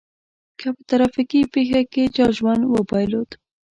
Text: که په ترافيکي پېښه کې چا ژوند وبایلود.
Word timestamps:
که 0.59 0.67
په 0.75 0.81
ترافيکي 0.89 1.41
پېښه 1.53 1.81
کې 1.93 2.03
چا 2.15 2.25
ژوند 2.37 2.61
وبایلود. 2.73 3.29